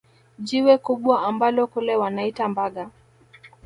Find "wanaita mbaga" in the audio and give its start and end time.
1.95-2.83